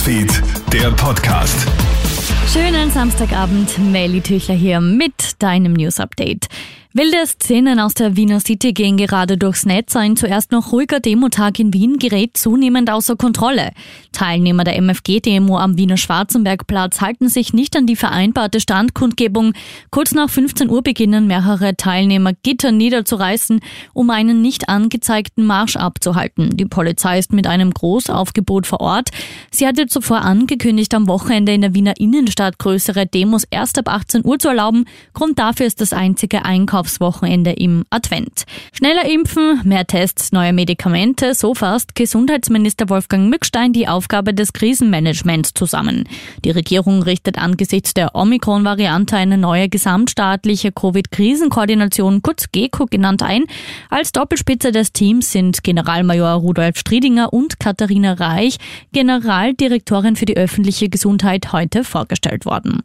Newsfeed, 0.00 0.42
der 0.72 0.90
Podcast. 0.92 1.68
Schönen 2.50 2.90
Samstagabend, 2.90 3.78
Melly 3.78 4.22
Tüchler 4.22 4.54
hier 4.54 4.80
mit 4.80 5.42
deinem 5.42 5.74
News 5.74 6.00
Update. 6.00 6.48
Wilde 6.92 7.24
Szenen 7.24 7.78
aus 7.78 7.94
der 7.94 8.16
Wiener 8.16 8.40
City 8.40 8.72
gehen 8.72 8.96
gerade 8.96 9.38
durchs 9.38 9.64
Netz. 9.64 9.94
Ein 9.94 10.16
zuerst 10.16 10.50
noch 10.50 10.72
ruhiger 10.72 10.98
Demotag 10.98 11.60
in 11.60 11.72
Wien 11.72 11.98
gerät 11.98 12.36
zunehmend 12.36 12.90
außer 12.90 13.14
Kontrolle. 13.14 13.70
Teilnehmer 14.10 14.64
der 14.64 14.74
MFG-Demo 14.74 15.56
am 15.56 15.78
Wiener 15.78 15.96
Schwarzenbergplatz 15.96 17.00
halten 17.00 17.28
sich 17.28 17.52
nicht 17.52 17.76
an 17.76 17.86
die 17.86 17.94
vereinbarte 17.94 18.58
Standkundgebung. 18.58 19.52
Kurz 19.92 20.10
nach 20.14 20.28
15 20.28 20.68
Uhr 20.68 20.82
beginnen 20.82 21.28
mehrere 21.28 21.76
Teilnehmer 21.76 22.32
Gitter 22.32 22.72
niederzureißen, 22.72 23.60
um 23.92 24.10
einen 24.10 24.42
nicht 24.42 24.68
angezeigten 24.68 25.46
Marsch 25.46 25.76
abzuhalten. 25.76 26.56
Die 26.56 26.66
Polizei 26.66 27.20
ist 27.20 27.32
mit 27.32 27.46
einem 27.46 27.70
Großaufgebot 27.70 28.66
vor 28.66 28.80
Ort. 28.80 29.10
Sie 29.52 29.64
hatte 29.64 29.86
zuvor 29.86 30.22
angekündigt, 30.22 30.92
am 30.92 31.06
Wochenende 31.06 31.54
in 31.54 31.60
der 31.60 31.72
Wiener 31.72 32.00
Innenstadt 32.00 32.58
größere 32.58 33.06
Demos 33.06 33.44
erst 33.48 33.78
ab 33.78 33.88
18 33.88 34.26
Uhr 34.26 34.40
zu 34.40 34.48
erlauben. 34.48 34.86
Grund 35.14 35.38
dafür 35.38 35.66
ist 35.66 35.80
das 35.80 35.92
einzige 35.92 36.44
Einkauf 36.44 36.79
Einkaufswochenende 36.80 37.52
im 37.52 37.84
Advent. 37.90 38.44
Schneller 38.72 39.04
impfen, 39.04 39.60
mehr 39.64 39.86
Tests, 39.86 40.32
neue 40.32 40.52
Medikamente, 40.52 41.34
so 41.34 41.54
fasst 41.54 41.94
Gesundheitsminister 41.94 42.88
Wolfgang 42.88 43.28
Mückstein 43.28 43.72
die 43.72 43.86
Aufgabe 43.86 44.32
des 44.32 44.52
Krisenmanagements 44.54 45.52
zusammen. 45.54 46.08
Die 46.44 46.50
Regierung 46.50 47.02
richtet 47.02 47.36
angesichts 47.36 47.92
der 47.92 48.14
Omikron-Variante 48.14 49.16
eine 49.16 49.36
neue 49.36 49.68
gesamtstaatliche 49.68 50.72
Covid-Krisenkoordination, 50.72 52.22
kurz 52.22 52.50
GECO 52.50 52.86
genannt, 52.86 53.22
ein. 53.22 53.44
Als 53.90 54.12
Doppelspitze 54.12 54.72
des 54.72 54.92
Teams 54.92 55.30
sind 55.32 55.62
Generalmajor 55.62 56.32
Rudolf 56.32 56.78
Striedinger 56.78 57.32
und 57.32 57.60
Katharina 57.60 58.14
Reich, 58.14 58.56
Generaldirektorin 58.92 60.16
für 60.16 60.26
die 60.26 60.36
öffentliche 60.36 60.88
Gesundheit, 60.88 61.52
heute 61.52 61.84
vorgestellt 61.84 62.46
worden. 62.46 62.80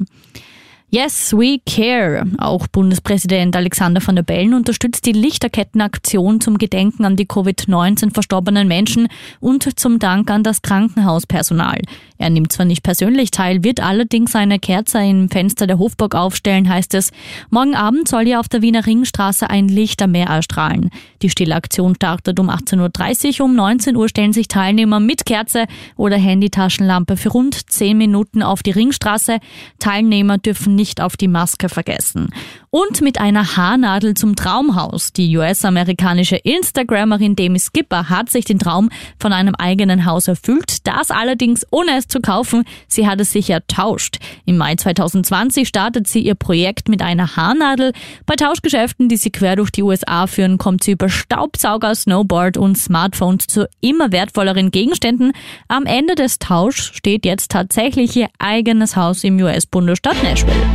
Yes, 0.98 1.34
we 1.34 1.60
care. 1.66 2.26
Auch 2.38 2.68
Bundespräsident 2.68 3.54
Alexander 3.58 4.00
van 4.02 4.16
der 4.16 4.24
Bellen 4.24 4.54
unterstützt 4.54 5.06
die 5.06 5.12
Lichterkettenaktion 5.12 6.40
zum 6.40 6.58
Gedenken 6.58 7.04
an 7.04 7.18
die 7.18 7.26
Covid-19 7.26 8.14
verstorbenen 8.14 8.66
Menschen 8.70 9.10
und 9.42 9.78
zum 9.78 10.00
Dank 10.00 10.32
an 10.32 10.44
das 10.44 10.62
Krankenhauspersonal. 10.62 11.82
Er 12.18 12.30
nimmt 12.30 12.54
zwar 12.54 12.66
nicht 12.66 12.82
persönlich 12.82 13.30
teil, 13.32 13.66
wird 13.66 13.82
allerdings 13.82 14.38
eine 14.38 14.58
Kerze 14.58 15.00
im 15.00 15.28
Fenster 15.28 15.68
der 15.68 15.80
Hofburg 15.80 16.16
aufstellen, 16.16 16.70
heißt 16.70 16.94
es. 16.94 17.12
Morgen 17.50 17.76
Abend 17.76 18.08
soll 18.08 18.24
hier 18.24 18.40
auf 18.40 18.48
der 18.48 18.62
Wiener 18.62 18.86
Ringstraße 18.86 19.50
ein 19.50 19.68
Lichtermeer 19.68 20.28
erstrahlen. 20.28 20.92
Die 21.22 21.30
Stillaktion 21.30 21.96
startet 21.96 22.40
um 22.40 22.50
18.30 22.50 23.42
Uhr. 23.42 23.48
Um 23.48 23.56
19 23.56 23.98
Uhr 23.98 24.08
stellen 24.08 24.32
sich 24.32 24.48
Teilnehmer 24.48 25.02
mit 25.02 25.26
Kerze 25.26 25.66
oder 25.98 26.16
Handytaschenlampe 26.16 27.18
für 27.18 27.30
rund 27.30 27.70
10 27.70 27.98
Minuten 27.98 28.42
auf 28.42 28.64
die 28.64 28.72
Ringstraße. 28.72 29.40
Teilnehmer 29.80 30.38
dürfen 30.38 30.76
nicht 30.76 30.85
auf 31.02 31.18
die 31.18 31.28
Maske 31.28 31.70
vergessen. 31.70 32.30
Und 32.70 33.02
mit 33.02 33.20
einer 33.20 33.56
Haarnadel 33.56 34.16
zum 34.16 34.36
Traumhaus. 34.36 35.14
Die 35.14 35.36
US-amerikanische 35.38 36.36
Instagrammerin 36.36 37.36
Demi 37.36 37.60
Skipper 37.60 38.10
hat 38.10 38.30
sich 38.30 38.46
den 38.46 38.60
Traum 38.60 38.90
von 39.20 39.32
einem 39.34 39.56
eigenen 39.56 40.06
Haus 40.06 40.28
erfüllt. 40.28 40.86
Das 40.86 41.10
allerdings 41.12 41.66
ohne 41.72 41.98
es 41.98 42.08
zu 42.08 42.20
kaufen. 42.20 42.66
Sie 42.88 43.08
hat 43.08 43.22
es 43.22 43.32
sich 43.32 43.50
ertauscht. 43.50 44.18
Im 44.46 44.58
Mai 44.58 44.76
2020 44.76 45.68
startet 45.68 46.08
sie 46.08 46.20
ihr 46.20 46.36
Projekt 46.36 46.90
mit 46.90 47.02
einer 47.02 47.36
Haarnadel. 47.36 47.94
Bei 48.26 48.36
Tauschgeschäften, 48.36 49.10
die 49.10 49.18
sie 49.18 49.32
quer 49.32 49.56
durch 49.56 49.72
die 49.72 49.84
USA 49.84 50.28
führen, 50.28 50.58
kommt 50.58 50.84
sie 50.84 50.92
über 50.92 51.10
Staubsauger, 51.10 51.96
Snowboard 51.96 52.58
und 52.58 52.78
Smartphones 52.78 53.48
zu 53.48 53.70
immer 53.82 54.12
wertvolleren 54.12 54.72
Gegenständen. 54.72 55.32
Am 55.68 55.86
Ende 55.86 56.16
des 56.16 56.40
Tauschs 56.40 56.92
steht 56.94 57.26
jetzt 57.26 57.52
tatsächlich 57.52 58.16
ihr 58.16 58.28
eigenes 58.40 58.96
Haus 58.96 59.24
im 59.24 59.38
US-Bundesstaat 59.38 60.22
Nashville. 60.24 60.75